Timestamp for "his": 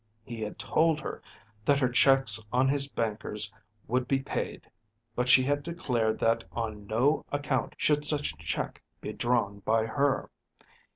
2.67-2.89